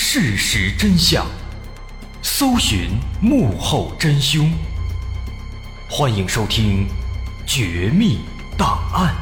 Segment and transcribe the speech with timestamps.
[0.00, 1.26] 事实真相，
[2.22, 4.50] 搜寻幕后真凶。
[5.90, 6.86] 欢迎收听
[7.44, 8.20] 《绝密
[8.56, 9.12] 档案》，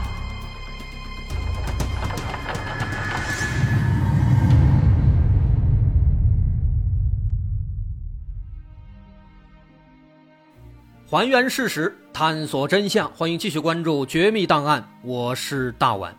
[11.10, 13.10] 还原事实，探索真相。
[13.12, 16.14] 欢迎继续关注《绝密档案》，我是大碗。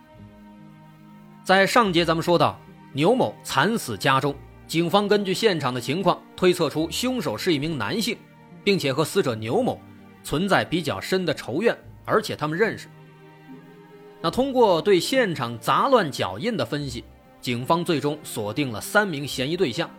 [1.44, 2.60] 在上节咱们说到。
[2.94, 4.34] 牛某惨死家中，
[4.68, 8.18] 警方根据现场的情况推测出凶手是一名男性，
[8.66, 9.80] 并且和死者牛某
[10.24, 12.90] 存在比较深的仇怨，而且他们认识。
[14.22, 17.06] 那通过对现场杂乱脚印的分析，
[17.40, 19.90] 警方最终锁定了三名嫌疑对象，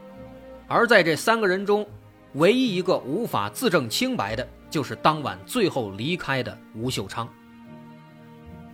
[0.67, 1.87] 而在这三个人中，
[2.35, 7.27] 唯一一个无法自证清白的，就是当晚最后离开的吴秀昌。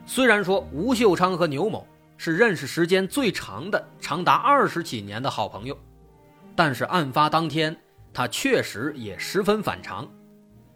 [0.07, 1.87] 虽然说吴秀昌和牛某。
[2.25, 5.79] 是认识时间最长的，长达二十几年的好朋友，
[6.57, 7.77] 但是案发当天，
[8.15, 10.11] 他确实也十分反常。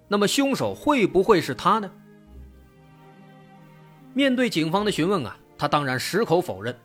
[0.09, 1.91] 那么，凶手会不会是他呢？
[4.13, 6.79] 面对警方的询问啊，他当然矢口否认，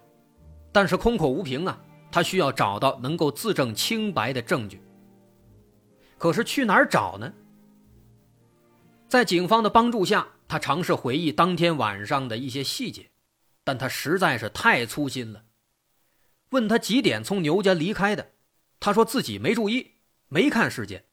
[0.71, 1.77] 但是空口无凭啊，
[2.09, 4.81] 他需要找到能够自证清白的证据。
[6.17, 7.33] 可是去哪儿找呢？
[9.09, 13.09] 在警方的帮助下，他尝试回忆当天晚上的一些细节。
[13.63, 15.45] 但他实在是太粗心了。
[16.49, 18.33] 问他几点从牛家离开的，
[18.79, 19.93] 他说自己没注意，
[20.27, 21.05] 没看时间。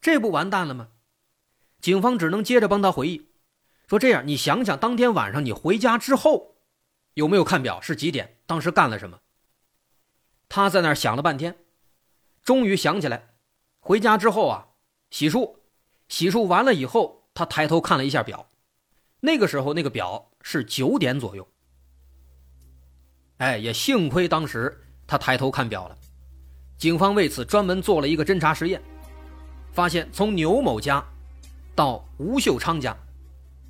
[0.00, 0.88] 这不完蛋了吗？
[1.80, 3.30] 警方只能接着帮他回忆，
[3.86, 6.56] 说这样，你想想当天晚上你回家之后，
[7.14, 8.38] 有没有看表是几点？
[8.46, 9.20] 当时干了什么？
[10.48, 11.64] 他在那儿想了半天，
[12.42, 13.34] 终于想起来，
[13.78, 14.68] 回家之后啊，
[15.10, 15.56] 洗漱，
[16.08, 18.50] 洗漱完了以后，他抬头看了一下表。
[19.20, 21.46] 那个时候，那个表是九点左右。
[23.38, 25.96] 哎，也幸亏当时他抬头看表了。
[26.76, 28.82] 警方为此专门做了一个侦查实验，
[29.72, 31.04] 发现从牛某家
[31.74, 32.96] 到吴秀昌家，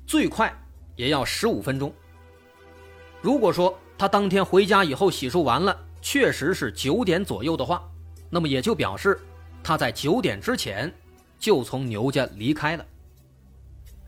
[0.05, 0.53] 最快
[0.95, 1.93] 也要十五分钟。
[3.21, 7.83] 如果说他当天回家以后洗漱完了，确实是九点左右的话，
[8.29, 9.19] 那么也就表示
[9.63, 10.91] 他在九点之前
[11.37, 12.85] 就从牛家离开了。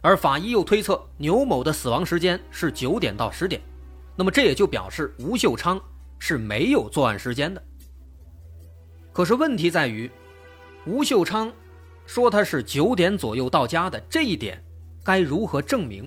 [0.03, 3.61] 而法医又推测牛某的死亡时间是九点到十点，
[4.17, 5.81] 那么这也就表示吴秀昌
[6.19, 7.63] 是没有作案时间的。
[9.13, 10.11] 可是问题在于，
[10.85, 11.49] 吴秀昌
[12.05, 14.61] 说他是九点左右到家的这一点，
[15.05, 16.05] 该如何证明？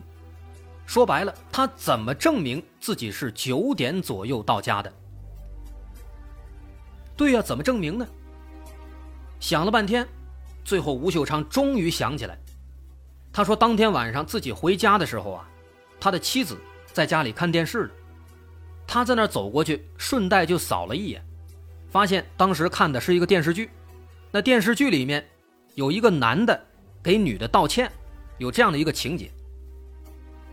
[0.84, 4.92] 说白了，他怎么证明自己是九点左右到家的？
[7.16, 8.06] 对呀，怎么证明呢？
[9.40, 10.06] 想了半天，
[10.66, 12.38] 最后吴秀昌终于想起来。
[13.36, 15.46] 他说，当天晚上自己回家的时候啊，
[16.00, 16.56] 他的妻子
[16.90, 17.90] 在家里看电视呢。
[18.86, 21.22] 他在那儿走过去，顺带就扫了一眼，
[21.90, 23.68] 发现当时看的是一个电视剧。
[24.30, 25.22] 那电视剧里面
[25.74, 26.58] 有一个男的
[27.02, 27.92] 给女的道歉，
[28.38, 29.30] 有这样的一个情节。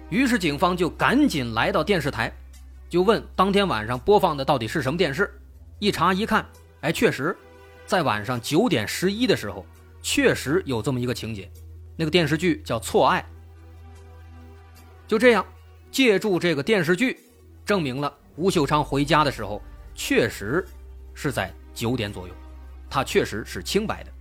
[0.09, 2.35] 于是警方就赶紧来到电视台，
[2.89, 5.33] 就问当天晚上播放的到底是什么电视。
[5.79, 6.45] 一查一看，
[6.81, 7.33] 哎，确实，
[7.85, 9.65] 在晚上九点十一的时候，
[10.01, 11.49] 确实有这么一个情节。
[11.95, 13.21] 那个电视剧叫《错爱》，
[15.07, 15.45] 就这样，
[15.91, 17.19] 借助这个电视剧，
[17.65, 19.61] 证明了吴秀昌回家的时候
[19.93, 20.65] 确实
[21.13, 22.33] 是在九点左右，
[22.89, 24.11] 他确实是清白的。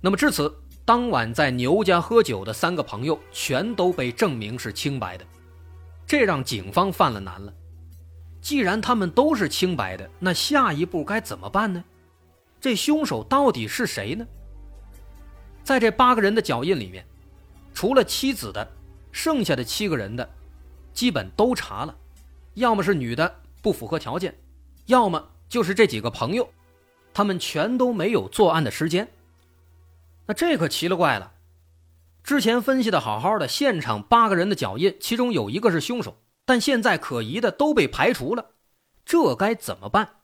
[0.00, 5.24] 那么至此，当晚在牛家喝酒的三个朋友全都被证明是清白的，
[6.06, 7.52] 这让警方犯了难了。
[8.42, 11.82] 既然他们都是清白的，那下一步该怎么办呢？
[12.60, 14.24] 这凶手到底是谁呢？
[15.66, 17.04] 在这八个人的脚印里面，
[17.74, 18.72] 除了妻子的，
[19.10, 20.30] 剩下的七个人的，
[20.92, 21.98] 基本都查了，
[22.54, 24.32] 要么是女的不符合条件，
[24.84, 26.48] 要么就是这几个朋友，
[27.12, 29.08] 他们全都没有作案的时间。
[30.26, 31.32] 那这可奇了怪了，
[32.22, 38.52] 之前分析的好好的，现场八个人的脚印，其中有一个是凶手，但现在可疑的都被排除了，
[39.04, 40.20] 这该怎么办？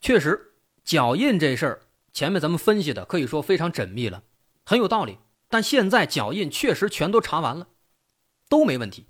[0.00, 0.52] 确实，
[0.84, 1.82] 脚印这事儿。
[2.16, 4.22] 前面咱们分析的可以说非常缜密了，
[4.64, 5.18] 很有道理。
[5.50, 7.68] 但现在脚印确实全都查完了，
[8.48, 9.04] 都没问题，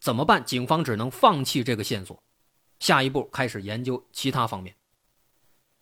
[0.00, 0.44] 怎么办？
[0.44, 2.20] 警方只能放弃这个线索，
[2.80, 4.74] 下一步开始研究其他方面。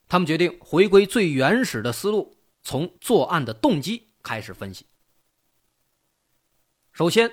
[0.09, 4.85] 他们决定回归最原始的思路，从作案的动机开始分析。
[6.93, 7.33] 首先，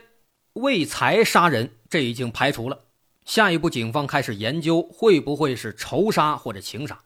[0.53, 2.85] 为财杀人这已经排除了，
[3.25, 7.03] 下一步警方开始研究会不会是仇杀或者情杀。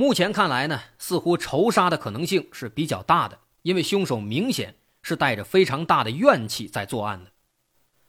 [0.00, 7.30] 目前看来呢，似乎仇杀的可能性是比较大的，因为凶手明显是带着非常大的怨气在作案的。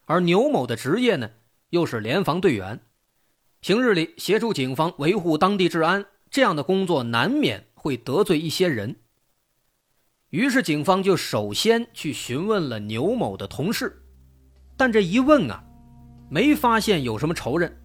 [0.06, 1.30] 而牛某的职业呢，
[1.72, 2.80] 又是联防队员，
[3.60, 8.96] 平日里协助警方维护当地治安，这样的工作难免会得罪一些人。
[10.30, 14.02] 于是警方就首先去询问了牛某的同事，
[14.78, 15.62] 但这一问啊，
[16.30, 17.78] 没发现有什么仇人，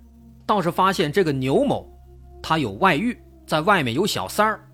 [0.47, 1.93] 倒是发现这个牛某
[2.41, 4.69] 他有外遇，在外面有小三儿。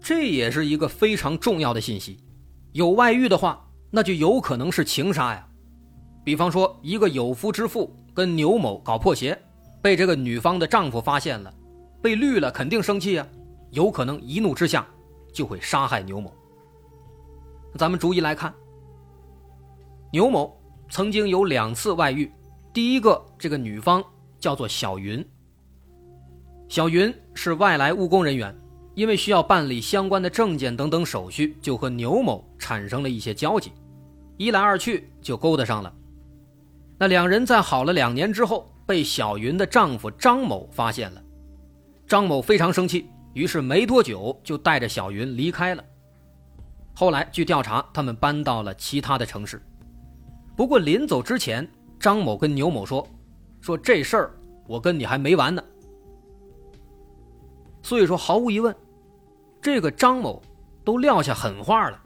[0.00, 2.18] 这也是一个非常重要的信息，
[2.72, 5.46] 有外遇的话，那就有可能是情杀呀。
[6.24, 9.36] 比方说，一个有夫之妇跟牛某搞破鞋，
[9.80, 11.52] 被这个女方的丈夫发现了，
[12.00, 13.26] 被绿了，肯定生气啊，
[13.70, 14.86] 有可能一怒之下
[15.32, 16.32] 就会杀害牛某。
[17.76, 18.54] 咱们逐一来看，
[20.12, 20.56] 牛某
[20.88, 22.30] 曾经有两次外遇，
[22.72, 24.04] 第一个这个女方
[24.38, 25.24] 叫做小云，
[26.72, 28.56] 小云是外来务工人员。
[28.94, 33.72] 因为需要办理相关的证件等等手续，就和牛某产生了一些交集，
[34.38, 35.92] 一来二去就勾搭上了。
[36.98, 41.22] 那两人在好了两年之后，被小云的丈夫张某发现了，
[42.06, 45.84] 张某非常生气，于是没多久就带着小云离开了。
[46.94, 49.62] 后来据调查，他们搬到了其他的城市。
[50.56, 51.70] 不过临走之前，
[52.00, 53.06] 张某跟牛某说
[53.60, 54.34] ：“说这事儿
[54.66, 55.62] 我跟你还没完呢。”
[57.82, 58.74] 所以说，毫无疑问，
[59.60, 60.40] 这个张某
[60.84, 62.00] 都撂下狠话了，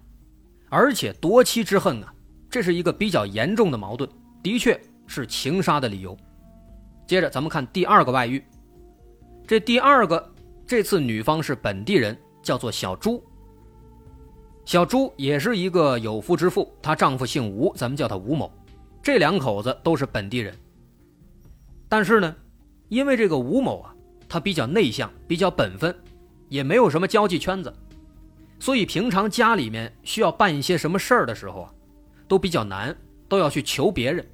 [0.71, 2.13] 而且夺妻之恨啊，
[2.49, 4.09] 这是一个比较严重的矛盾，
[4.43, 6.17] 的确是情杀的理由。
[7.07, 8.43] 接着咱们看第二个外遇，
[9.47, 10.35] 这第二个
[10.67, 13.23] 这次女方是本地人，叫做小朱。
[14.65, 18.51] 小朱也是一个有夫之妇，她丈夫姓吴，咱们叫他吴某，
[19.03, 20.57] 这两口子都是本地人。
[21.89, 22.35] 但是呢，
[22.89, 23.93] 因为这个吴某啊。
[24.29, 25.97] 他比较内向，比较本分，
[26.49, 27.73] 也没有什么交际圈子，
[28.59, 31.75] 所以平常家里面需要办一些什么事儿的时候啊，
[32.27, 32.97] 都比较难，
[33.29, 34.27] 都要去求别人。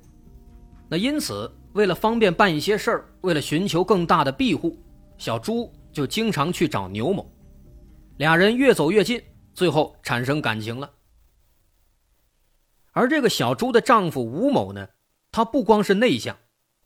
[0.89, 4.79] 那因此，为了方便办一些事儿，为了寻求更大的庇护，
[5.19, 7.31] 小朱就经常去找牛某，
[8.19, 9.23] 俩人越走越近，
[9.55, 10.91] 最后产生感情了。
[12.93, 14.87] 而这个小朱的丈夫吴某呢，
[15.31, 16.37] 他不光是内向，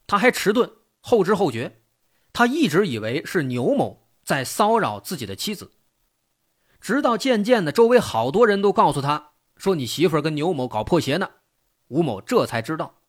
[0.07, 0.71] 他还迟钝、
[1.01, 1.81] 后知后觉。
[2.37, 5.71] 他一直以为是牛某在骚扰自己的妻子，
[6.79, 11.31] 直到渐渐的，周围好多人都告诉他说：“你媳妇跟牛某搞破鞋呢。”
[11.89, 12.99] 吴某这才知道。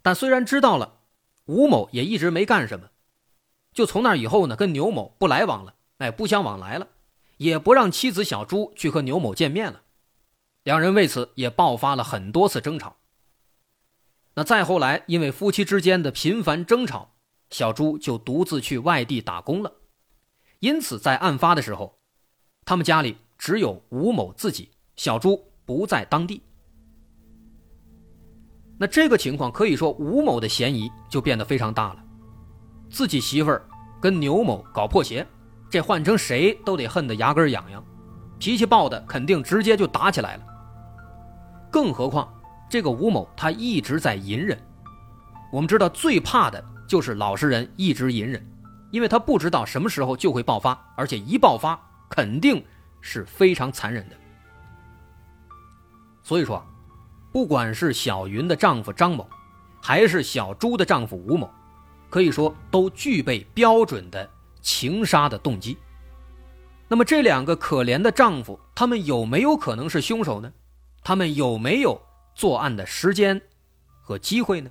[0.00, 1.00] 但虽然知道了，
[1.46, 2.90] 吴某也一直没干什么，
[3.72, 6.86] 就从那以后呢，跟牛某不来往了，哎，不相往来了，
[7.38, 9.82] 也不让妻子小朱去和牛某见面了，
[10.62, 12.98] 两人为此也爆发了很多次争吵。
[14.34, 17.14] 那再后来，因为夫妻之间的频繁争吵。
[17.50, 19.72] 小朱就独自去外地打工了，
[20.58, 21.98] 因此在案发的时候，
[22.64, 26.42] 他们家里只有吴某自己，小朱不在当地。
[28.78, 32.04] 那这个情况可以说吴某的嫌疑就变得非常大了，
[32.90, 33.66] 自己媳妇儿
[34.02, 35.26] 跟牛某搞破鞋，
[35.70, 37.82] 这换成谁都得恨得牙根痒痒，
[38.38, 40.46] 脾气暴的肯定直接就打起来了。
[41.70, 42.28] 更何况
[42.68, 44.60] 这个吴某他一直在隐忍，
[45.52, 46.62] 我们知道最怕的。
[46.86, 48.44] 就是老实人一直隐忍，
[48.90, 51.78] 因为他不知道什么时候就会爆发，而且一爆发
[52.08, 52.64] 肯定
[53.00, 54.16] 是非常残忍的。
[56.22, 56.64] 所以说，
[57.32, 59.28] 不管是小云的丈夫张某，
[59.80, 61.50] 还是小朱的丈夫吴某，
[62.08, 64.28] 可以说都具备标准的
[64.60, 65.76] 情杀的动机。
[66.88, 70.52] 那么这两个可怜的丈夫，他们有没有可能是凶手呢？
[71.02, 72.00] 他们有没有
[72.34, 73.40] 作案的时间
[74.02, 74.70] 和机会呢？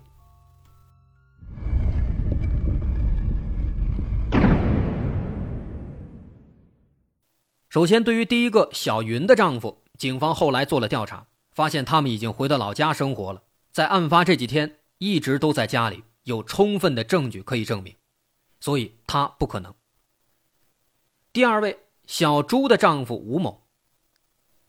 [7.75, 17.93] 首先，对于第一个小云的丈夫，警方后来做了调查，发现他们已经回到老家生活了，在案发这几天一直都在家里，有充分的证据可以证明，
[18.61, 19.75] 所以他不可能。
[21.33, 23.67] 第二位小朱的丈夫吴某，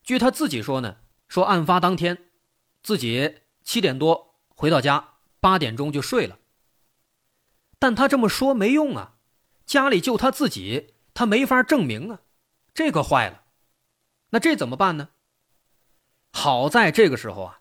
[0.02, 0.96] 据他自己说呢，
[1.28, 2.24] 说案发当天，
[2.82, 6.40] 自己七点多回到家，八点钟就睡了。
[7.78, 9.14] 但他这么说没用啊，
[9.64, 12.22] 家里就他自己，他没法证明啊。
[12.76, 13.42] 这可坏了，
[14.28, 15.08] 那这怎么办呢？
[16.30, 17.60] 好在这个时候啊，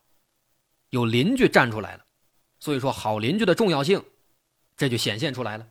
[0.89, 2.03] 有邻居站出来了，
[2.59, 4.03] 所以说好邻居的重要性，
[4.75, 5.65] 这就显现出来了。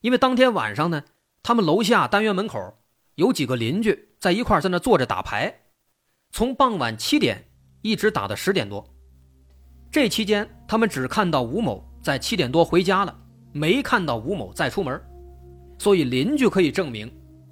[0.00, 1.04] 因为当天晚上呢，
[1.40, 2.76] 他们楼下单元门口
[3.14, 5.60] 有几个邻居在一块在那坐着打牌，
[6.32, 7.48] 从傍晚七点
[7.82, 8.84] 一直打到十点多。
[9.88, 13.16] 这期间，他们只看到吴某在七点多回家了，
[13.52, 15.00] 没看到吴某再出门，
[15.78, 17.08] 所以邻居可以证明。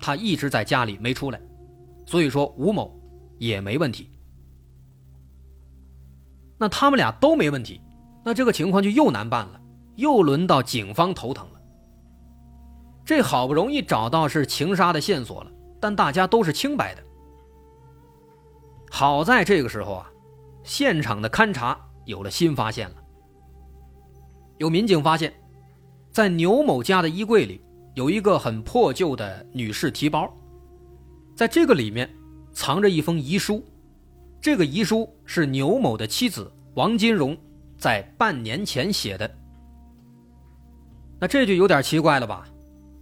[0.06, 1.40] 他一直在家里没出来，
[2.06, 2.96] 所以说吴某
[3.38, 4.08] 也没问题。
[6.56, 7.80] 那他们俩都没问题，
[8.24, 9.60] 那这个情况就又难办了，
[9.96, 11.60] 又轮到警方头疼了。
[13.04, 17.02] 这好不容易找到是情杀的线索了，但大家都是清白的。
[18.88, 20.08] 好在这个时候啊，
[20.62, 22.96] 现场的勘查有了新发现了。
[24.58, 25.34] 有民警发现，
[26.12, 27.60] 在牛某家的衣柜里
[27.96, 30.30] 有一个很破旧的女士提包，
[31.34, 32.06] 在这个里面
[32.52, 33.64] 藏着一封遗书。
[34.38, 37.34] 这个遗书是牛某的妻子王金荣
[37.78, 39.34] 在半年前写的。
[41.18, 42.46] 那这就有点奇怪了吧？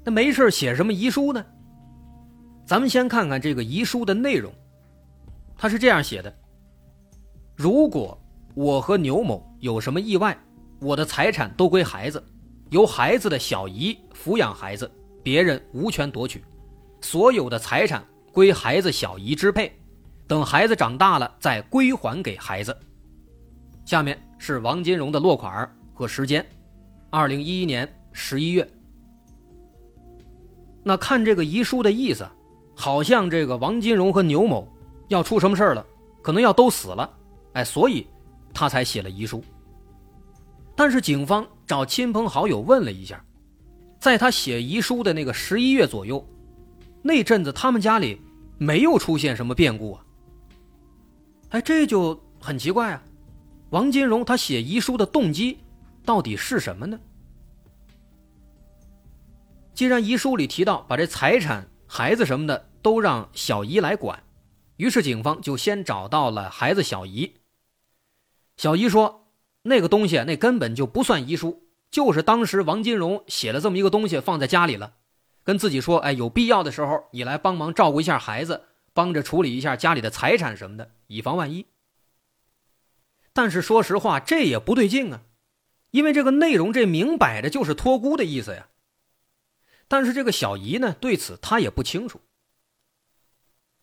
[0.05, 1.45] 那没事写什么遗书呢？
[2.65, 4.53] 咱们先看看这个遗书的内容，
[5.57, 6.33] 他是这样写的：
[7.57, 8.17] 如果
[8.55, 10.39] 我和牛某有什么意外，
[10.79, 12.23] 我的财产都归孩子，
[12.71, 14.91] 由孩子的小姨抚养孩子，
[15.23, 16.43] 别人无权夺取，
[17.01, 18.03] 所有的财产
[18.33, 19.71] 归孩子小姨支配。
[20.27, 22.75] 等孩子长大了再归还给孩子。
[23.85, 26.45] 下面是王金荣的落款和时间：
[27.11, 28.67] 二零一一年十一月。
[30.83, 32.27] 那看这个遗书的意思，
[32.75, 34.67] 好像这个王金荣和牛某
[35.09, 35.87] 要出什么事了，
[36.23, 37.11] 可能要都死了，
[37.53, 38.07] 哎，所以
[38.55, 39.45] 他才写了遗书。
[40.75, 43.23] 但是警方找亲朋好友问了一下，
[44.05, 46.29] 在他写遗书的那个十一月左右，
[47.01, 48.21] 那阵子他们家里
[48.59, 50.05] 没有出现什么变故啊。
[51.49, 53.03] 哎，这就很奇怪啊！
[53.71, 55.59] 王金荣他写遗书的动机
[56.05, 57.01] 到底是什么呢？
[59.73, 64.23] 既然遗书里提到把这财产、孩子什么的都让小姨来管，
[64.77, 67.33] 于是警方就先找到了孩子小姨。
[68.59, 69.31] 小姨说
[69.65, 71.64] ：“那个东西那根本就不算遗书，
[71.95, 74.95] 就是当时王金荣写了这么一个东西放在家里了，
[75.45, 81.67] 跟自己说：‘哎，有必要的时候你来帮忙照顾一下孩子。’”帮着处理一下家里的财产什么的，以防万一。
[83.33, 85.23] 但是说实话，这也不对劲啊，
[85.91, 88.69] 因为这个内容这明摆着就是托孤的意思呀。
[89.89, 92.21] 但是这个小姨呢，对此她也不清楚。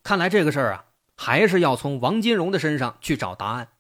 [0.02, 0.86] 看来这个事儿啊，
[1.18, 3.74] 还是要从王金荣的身上去找答案。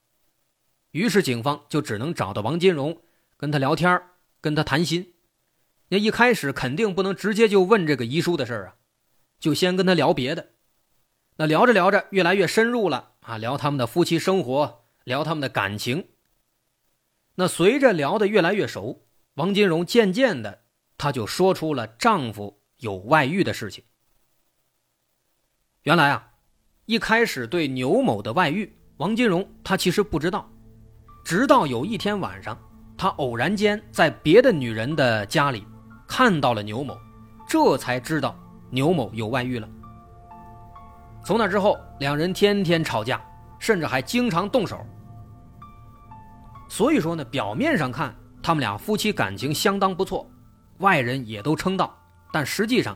[0.91, 3.01] 于是警方就只能找到王金荣，
[3.37, 4.03] 跟他聊天，
[4.41, 5.13] 跟他谈心。
[5.89, 8.75] 那一开始肯定不能直接就问这个遗书的事儿啊，
[9.39, 10.49] 就先跟他聊别的。
[11.37, 13.37] 那聊着聊着，越来越深入了啊！
[13.37, 16.07] 聊他们的夫妻生活，聊他们的感情。
[17.35, 20.63] 那随着聊得越来越熟，王金荣渐渐的，
[20.97, 23.83] 他就说出了丈夫有外遇的事情。
[25.83, 26.33] 原来啊，
[26.85, 30.51] 一开始对牛某的外遇，王金荣他其实不知道，
[31.25, 32.57] 直到有一天晚上，
[33.01, 35.65] 他偶然间在别的女人的家里
[36.07, 36.95] 看到了牛某，
[37.47, 38.37] 这才知道
[38.69, 39.67] 牛某有外遇了。
[41.25, 43.19] 从那之后，两人天天吵架，
[43.57, 44.85] 甚至还经常动手。
[46.69, 50.29] 所以说呢，表面上看他们俩夫妻感情相当不错，
[50.77, 51.97] 外人也都称道。
[52.31, 52.95] 但实际上，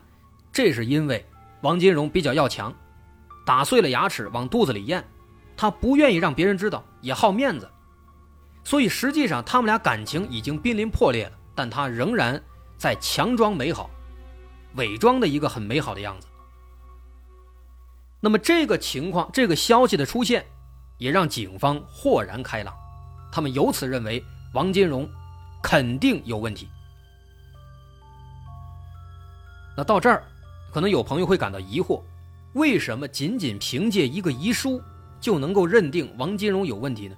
[0.52, 1.26] 这是因为
[1.62, 2.72] 王金荣比较要强，
[3.44, 5.04] 打碎了牙齿往肚子里咽，
[5.58, 7.68] 他不愿意让别人知道，也好面子。
[8.66, 12.42] 所以实际上他们俩感情已经濒临破裂了，但他仍然
[12.78, 13.90] 在强装美好，
[14.74, 16.28] 伪装的一个很美好的样子。
[18.20, 20.44] 那么这个情况，这个消息的出现，
[20.98, 22.74] 也让警方豁然开朗，
[23.32, 25.08] 他们由此认为王金荣
[25.62, 26.68] 肯定有问题。
[29.78, 30.24] 那到这儿，
[30.74, 32.02] 可能有朋友会感到疑惑：
[32.54, 34.82] 为什么仅仅凭借一个遗书
[35.20, 37.16] 就能够认定王金荣有问题呢？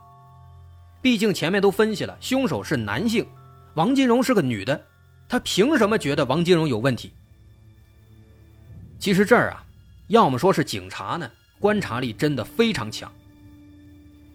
[1.08, 3.26] 毕竟前面都分析了，凶手是男性，
[3.76, 4.84] 王金荣是个女的，
[5.30, 7.14] 他凭什么觉得王金荣有问题？
[9.00, 9.64] 其实这儿啊。
[10.08, 13.10] 要么说是警察呢，观察力真的非常强。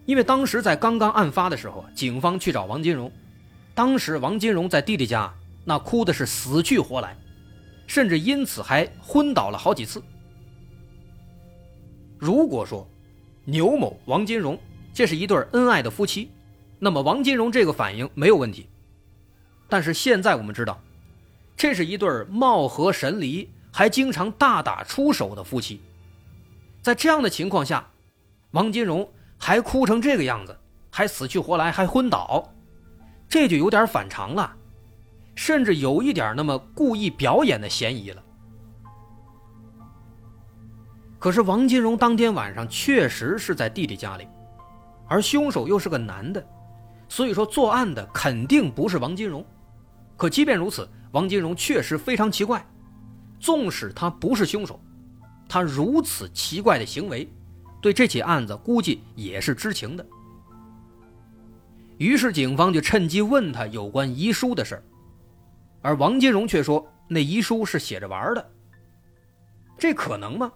[0.06, 3.12] 因为当时在刚刚案发的时候，警方去找王金荣，
[3.74, 5.30] 当时王金荣在弟弟家，
[5.66, 7.14] 那哭的是死去活来，
[7.86, 10.02] 甚至因此还昏倒了好几次。
[12.18, 12.88] 如果说
[13.44, 14.58] 牛某、王金荣
[14.94, 16.30] 这是一对恩爱的夫妻，
[16.84, 18.68] 那么王金荣这个反应没有问题。
[19.68, 20.80] 但是现在我们知道，
[21.56, 23.48] 这是一对貌合神离。
[23.74, 25.80] 还经常大打出手的夫妻，
[26.82, 27.88] 在这样的情况下，
[28.50, 29.08] 王金荣
[29.38, 30.54] 还哭成这个样子，
[30.90, 32.52] 还死去活来，还昏倒，
[33.30, 34.54] 这就有点反常了，
[35.34, 38.22] 甚至有一点那么故意表演的嫌疑了。
[41.18, 44.28] 可是王金荣当天晚上确实是在弟弟家里，
[45.08, 46.46] 而凶手又是个男的，
[47.12, 49.44] 所以说作案的肯定不是王金荣。
[50.16, 52.66] 可即便如此，王金荣确实非常奇怪。
[53.38, 54.80] 纵使他不是凶手，
[55.46, 57.30] 他如此奇怪的行为，
[57.82, 60.06] 对这起案子估计也是知情的。
[61.98, 64.82] 于是警方就趁机问他有关遗书的事儿，
[65.82, 68.50] 而王金荣却说那遗书是写着玩的。
[69.76, 70.50] 这可能吗？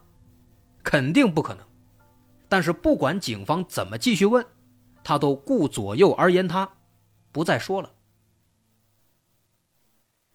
[0.82, 1.62] 肯定不可能。
[2.48, 4.42] 但是不管警方怎么继续问，
[5.06, 6.78] 他都顾左右而言他，
[7.30, 7.94] 不再说了。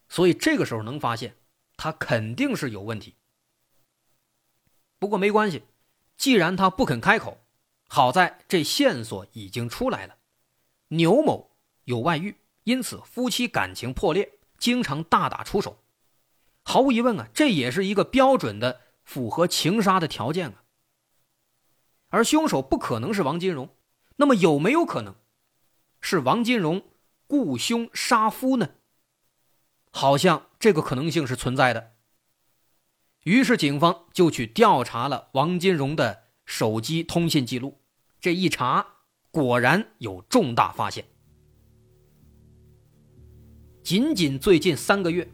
[0.08, 1.36] 所以这个时候能发现，
[1.76, 3.18] 他肯定是有问题。
[4.98, 5.64] 不过没关系，
[6.16, 7.38] 既然他不肯开口，
[7.90, 10.16] 好在这线索已经出来了。
[10.88, 11.52] 牛某
[11.84, 15.84] 有外遇，因此夫妻感情破裂，经常大打出手。
[16.64, 20.64] 毫无疑问啊，这也是一个标准的符合情杀的条件啊。
[22.08, 23.70] 而凶手不可能是王金荣，
[24.22, 25.16] 那么有没有可能
[26.00, 26.84] 是王金荣
[27.26, 28.70] 雇凶杀夫呢？
[29.90, 31.94] 好像这个可能性是存在的。
[33.24, 37.80] 于是警方就去调查了王金荣的手机通信记录，
[38.20, 38.86] 这一查，
[39.32, 41.04] 果然有重大发现。
[43.82, 45.28] 仅仅最近三个月，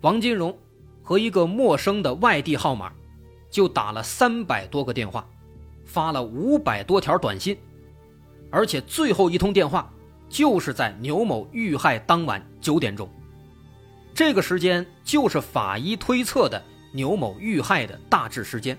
[0.00, 0.58] 王金荣
[1.04, 2.92] 和一个陌生的外地号码
[3.48, 5.24] 就打了三百多个电话。
[5.84, 7.56] 发了五百多条短信，
[8.52, 9.90] 而且最后一通电话
[10.28, 13.10] 就是在牛某遇害当晚九点钟，
[14.14, 18.78] 这个时间就是法医推测的牛某遇害的大致时间。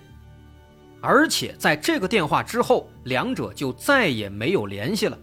[1.02, 5.18] 而且在这个电话之后，两者就再也没有联系了，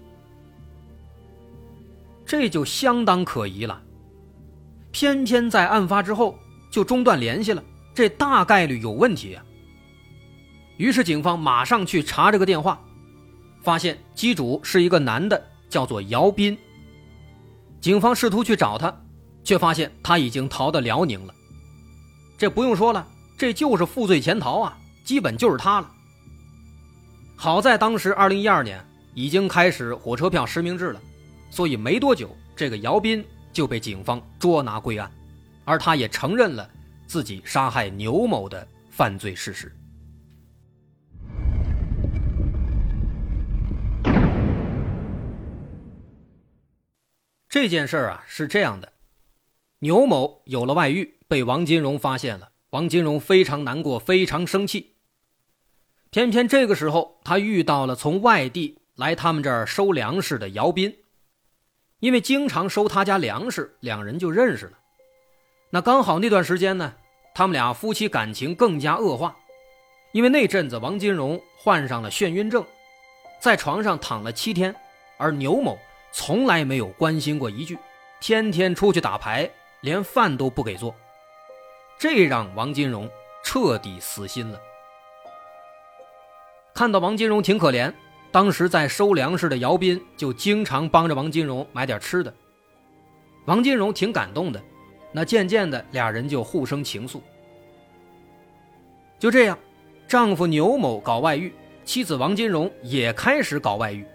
[2.27, 3.81] 这就相当可疑了。
[4.91, 6.37] 偏偏在案发之后
[6.71, 7.63] 就中断联系了，
[7.95, 9.45] 这大概率有问题啊。
[10.77, 12.83] 于是警方马上去查这个电话，
[13.63, 16.57] 发现机主是一个男的，叫做姚斌。
[17.81, 18.95] 警方试图去找他，
[19.43, 21.35] 却发现他已经逃到辽宁了。
[22.37, 23.07] 这不用说了，
[23.39, 25.91] 这就是负罪潜逃啊，基本就是他了。
[27.37, 31.01] 好在当时二零一二年已经开始火车票实名制了，
[31.51, 35.11] 所以没多久，这个姚斌就被警方捉拿归案，
[35.65, 36.69] 而他也承认了
[37.07, 39.75] 自己杀害牛某的犯罪事实。
[47.51, 48.93] 这件事儿啊是这样的，
[49.81, 52.51] 牛某有了外遇，被王金荣发现了。
[52.71, 54.95] 王金荣非常难过，非常生气。
[56.11, 60.97] 偏偏这个时候，他遇到了从外地来他们这儿收粮食的姚斌，
[61.99, 64.79] 因为经常收他家粮食，两人就认识了。
[65.71, 66.95] 那刚好那段时间呢，
[67.35, 69.37] 他们俩夫妻感情更加恶化，
[70.13, 72.65] 因为那阵子王金荣患上了眩晕症，
[73.41, 74.73] 在床上躺了七天，
[75.19, 75.77] 而牛某。
[76.13, 77.79] 从来没有关心过一句，
[78.21, 80.95] 天天出去打牌，连饭都不给做，
[81.99, 83.09] 这让王金荣
[83.45, 84.61] 彻底死心了。
[86.75, 87.93] 看到王金荣挺可怜，
[88.31, 92.33] 当时在收粮食的姚斌就经常帮着王金荣买点吃的。
[93.47, 94.63] 王金荣挺感动的，
[95.13, 97.21] 那渐渐的俩人就互生情愫。
[99.19, 99.59] 就这样，
[100.09, 101.53] 丈夫牛某搞外遇，
[101.85, 104.07] 妻子王金荣也开始搞外遇。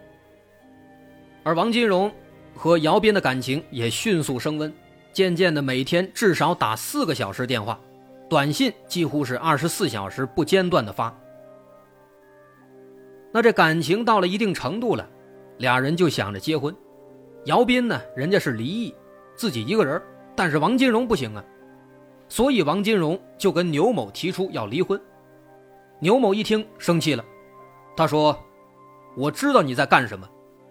[1.45, 2.11] 而王金荣
[2.55, 4.73] 和姚斌的感情也迅速升温，
[5.13, 7.79] 渐渐的每天至少打四个小时电话，
[8.27, 11.15] 短信几乎是二十四小时不间断的发。
[13.31, 15.07] 那这感情到了一定程度了，
[15.59, 16.75] 俩人就想着结婚。
[17.43, 18.95] 姚斌呢，人家是离异，
[19.35, 20.01] 自己一个人，
[20.35, 21.45] 但是王金荣不行啊，
[22.27, 24.99] 所以王金荣就跟牛某提出要离婚。
[25.99, 27.23] 牛某一听生气了，
[27.95, 28.35] 他说
[29.15, 30.27] ：“我知道你在干什么。”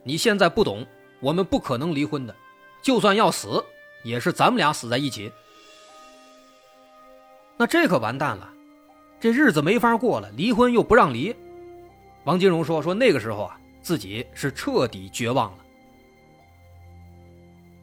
[0.06, 0.86] 你现在不懂，
[1.18, 2.36] 我们不可能离婚的，
[2.82, 3.64] 就算要死，
[4.02, 5.32] 也是咱们俩死在一起。
[7.56, 8.52] 那这可完蛋了，
[9.18, 11.34] 这日子没法过了，离婚又不让离。
[12.24, 15.58] 王金荣说：“说那个时候啊，自己是彻底绝望了。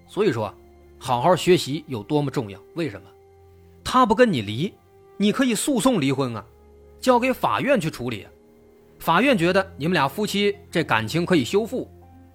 [0.07, 0.53] 所以说，
[0.99, 2.60] 好好学习有多么重要？
[2.75, 3.07] 为什么？
[3.84, 4.73] 他不跟你离，
[5.17, 6.45] 你可以诉讼离婚啊，
[6.99, 8.27] 交给法院去处理。
[8.99, 11.89] 法院觉得你们俩夫妻这感情可以修复。”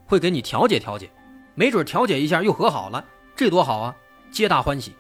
[0.07, 1.11] 会给你调解调解，
[1.55, 3.97] 没准调解一下又和好了，这多好啊，
[4.31, 4.95] 皆大欢喜。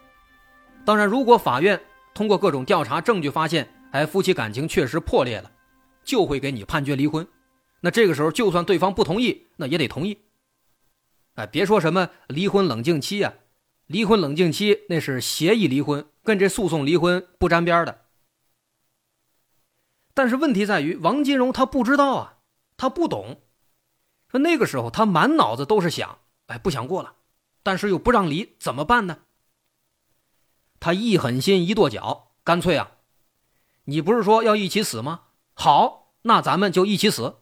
[0.84, 1.80] 当然，如果法院
[2.12, 5.50] 通过各种调查证据发现，哎，夫妻感情确实破裂了，
[6.04, 7.26] 就会给你判决离婚。
[7.80, 10.18] 那这个时候，就算对方不同意，那也得同意。
[11.34, 13.34] 哎，别说什么离婚冷静期呀，
[13.86, 18.02] 离婚冷静期那是协议离婚，跟这诉讼离婚不沾边的。
[20.14, 22.38] 但是问题在于，王金荣他不知道啊，
[22.76, 23.42] 他不懂。
[24.28, 27.16] 说那个时候，他满脑子都是想，哎，不想过了，
[27.62, 29.20] 但是又不让离，怎么办呢？
[30.78, 32.98] 他一狠心，一跺脚，干脆啊，
[33.84, 35.28] 你不是说要一起死吗？
[35.54, 37.36] 好，那咱们就一起死。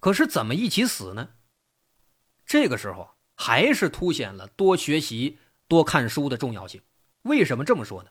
[0.00, 1.30] 可是怎么一起死呢？
[2.46, 6.82] 这个时候还是凸显了多学习、多看书的重要性。
[7.22, 8.10] 为什么这么说呢？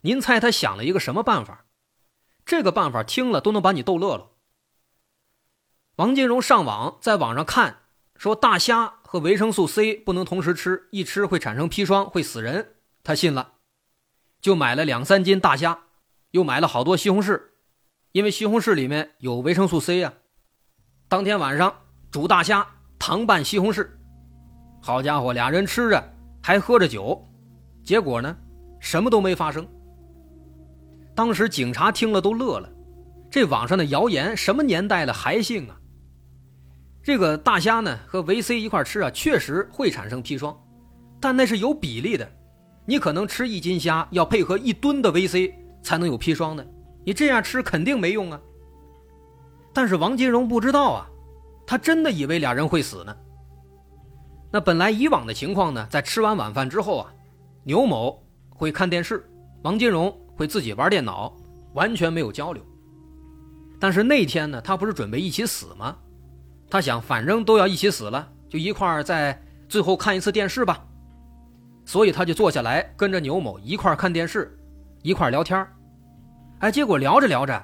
[0.00, 1.66] 您猜他想了一个什么办法？
[2.46, 4.29] 这个办法听了都能把你逗乐了。
[6.00, 7.76] 王金荣上网，在网上看，
[8.16, 12.76] 说大虾和维生素 C 不能同时吃，一吃会产生砒霜，会死人。
[13.04, 13.56] 他信了，
[14.40, 15.78] 就买了两三斤大虾，
[16.30, 17.38] 又买了好多西红柿，
[18.12, 20.10] 因为西红柿里面有维生素 C 呀。
[21.06, 21.70] 当天晚上
[22.10, 22.66] 煮大虾，
[22.98, 23.86] 糖拌西红柿，
[24.80, 26.02] 好家伙，俩人吃着
[26.42, 27.22] 还喝着酒，
[27.84, 28.34] 结果呢，
[28.80, 29.68] 什么都没发生。
[31.14, 32.72] 当时警察听了都乐了，
[33.30, 35.76] 这网上的谣言什么年代了还信啊？
[37.02, 40.56] 这个大虾呢和维 C 一块吃啊，确实会产生砒霜，
[41.18, 42.30] 但那是有比例的。
[42.84, 46.64] 你可能吃一斤虾要配合一吨的维 C 才能有砒霜呢，
[47.04, 48.40] 你这样吃肯定没用啊。
[49.72, 51.06] 但是王金荣不知道啊，
[51.66, 53.16] 他真的以为俩人会死呢。
[54.50, 57.14] 那本来以往的情况呢，在吃完晚饭之后啊，
[57.62, 59.24] 牛某会看电视，
[59.62, 61.34] 王金荣会自己玩电脑，
[61.74, 62.62] 完全没有交流。
[63.78, 65.96] 但是那天呢，他不是准备一起死吗？
[66.70, 69.36] 他想，反正都要一起死了，就一块儿在
[69.68, 70.82] 最后看一次电视吧。
[71.84, 74.56] 所以他就坐下来，跟着牛某一块儿看电视，
[75.02, 75.66] 一块儿聊天
[76.60, 77.60] 哎，结果聊着聊着，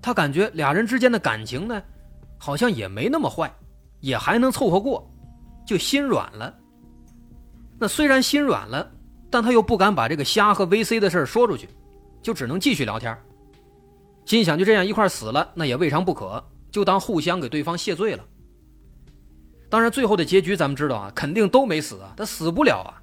[0.00, 1.82] 他感觉俩人之间的感情呢，
[2.38, 3.52] 好像也没那么坏，
[4.00, 5.10] 也还能凑合过，
[5.66, 6.54] 就心软了。
[7.80, 8.88] 那虽然心软了，
[9.30, 11.68] 但他又不敢把这个虾和 VC 的事说出去，
[12.22, 13.16] 就只能继续聊天
[14.26, 16.44] 心想就这样一块儿死了，那也未尝不可。
[16.70, 18.24] 就当互相给对方谢罪了。
[19.70, 23.02] 当然，最后的结局咱们知道啊，肯定都没死啊，他死不了啊。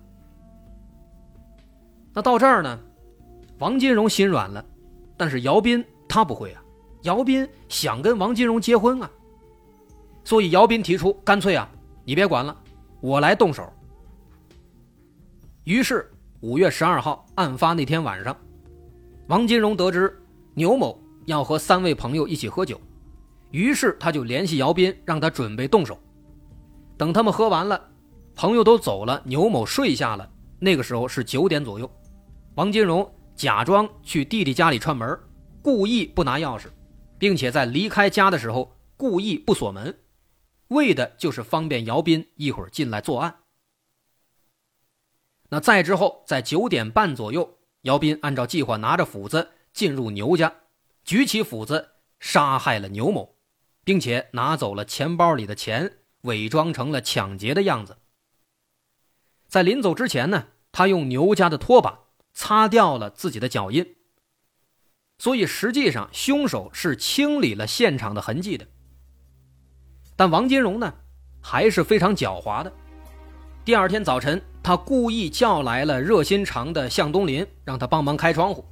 [2.14, 2.80] 那到这儿呢，
[3.60, 4.66] 王金荣心软了，
[5.16, 6.62] 但是姚斌他不会啊。
[7.04, 9.12] 姚斌想跟王金荣结婚啊，
[10.24, 11.70] 所以姚斌提出，干脆啊，
[12.04, 12.58] 你别管了，
[13.00, 13.72] 我来动手。
[15.66, 18.36] 于是五月十二号案发那天晚上，
[19.28, 20.20] 王金荣得知
[20.56, 22.80] 牛某要和三位朋友一起喝酒。
[23.56, 25.98] 于是他就联系姚斌，让他准备动手。
[26.98, 27.90] 等他们喝完了，
[28.36, 30.30] 朋友都走了，牛某睡下了。
[30.60, 31.90] 那个时候是九点左右，
[32.56, 35.18] 王金荣假装去弟弟家里串门，
[35.62, 36.66] 故意不拿钥匙，
[37.18, 39.98] 并且在离开家的时候故意不锁门，
[40.68, 43.38] 为的就是方便姚斌一会儿进来作案。
[45.48, 50.54] 那再之后，在九点半左右，姚斌按照计划拿着斧子进入牛家，
[51.06, 53.34] 举起斧子杀害了牛某。
[53.86, 57.98] 并且拿走了钱包里的钱，伪装成了抢劫的样子。
[59.48, 62.00] 在临走之前呢，他用牛家的拖把
[62.34, 63.96] 擦掉了自己的脚印。
[65.20, 68.68] 所以实际上，凶手是清理了现场的痕迹的。
[70.16, 70.94] 但王金荣呢，
[71.40, 72.74] 还是非常狡猾的。
[73.64, 78.66] 第二天早晨，他故意叫来了热心肠的向东林，让他帮忙开窗户，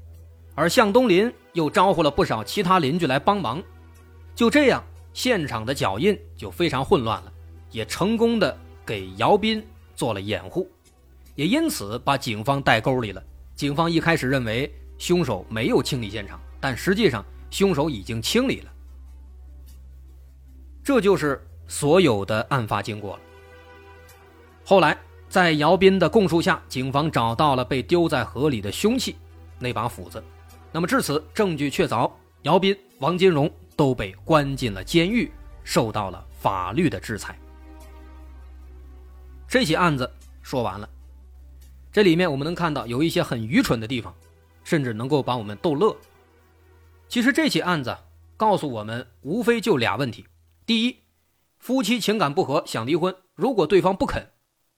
[0.56, 3.62] 而向东林又招呼了不少其他邻居来帮忙。
[4.36, 4.84] 就这样。
[5.14, 7.32] 现场的脚印就非常混乱了，
[7.72, 10.68] 也成功的给姚斌做了掩护，
[11.36, 13.24] 也因此把警方带沟里了。
[13.56, 18.72] 警方一开始认为凶手没有清理现场，但实际上凶手已经清理了。
[20.84, 23.22] 这就是所有的案发经过了。
[24.66, 24.98] 后来
[25.30, 29.16] 在姚斌的供述下，警方找到了被丢在河里的凶器，
[29.60, 30.22] 那把斧子。
[30.72, 33.50] 那么至此证据确凿，姚斌、王金荣。
[33.84, 35.30] 都被关进了监狱，
[35.66, 37.38] 受到了法律的制裁。
[39.46, 40.10] 这起案子
[40.42, 40.90] 说完了，
[41.92, 44.16] 这里面我们能看到有一些很愚蠢的地方，
[44.64, 45.94] 甚至能够把我们逗乐。
[47.10, 47.94] 其实这起案子
[48.38, 50.26] 告诉我们，无非就俩问题：
[50.66, 51.00] 第一，
[51.60, 54.32] 夫妻情感不和想离婚，如果对方不肯，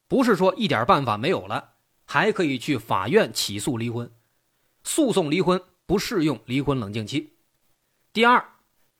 [0.07, 1.73] 不是说一点办法没有了，
[2.05, 4.11] 还可以去法院起诉离婚，
[4.83, 7.35] 诉讼离婚不适用离婚冷静期。
[8.11, 8.43] 第二。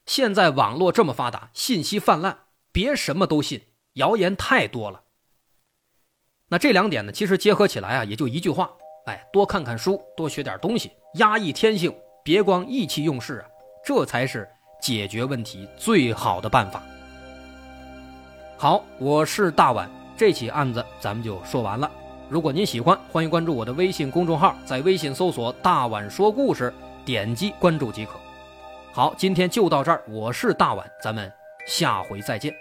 [0.06, 2.38] 现在网络这么发达，信息泛滥，
[2.72, 3.63] 别什么都信，
[3.94, 5.02] 谣言太多了。
[6.50, 8.70] 那这两点呢，其实结合起来啊，也就一句话：
[9.08, 13.48] 哎，多看看书，多学点东西，压抑天性，别光意气用事啊，
[13.84, 14.48] 这才是
[14.80, 16.84] 解决问题最好的办法。
[18.58, 21.91] 好，我是大碗，这起案子咱们就说完了。
[22.30, 26.72] 如果您喜欢，欢迎关注我的微信公众号，在微信搜索“大碗说故事”，
[27.04, 28.20] 点击关注即可。
[28.95, 30.01] 好，今天就到这儿。
[30.08, 31.29] 我是大碗，咱们
[31.67, 32.55] 下回再见。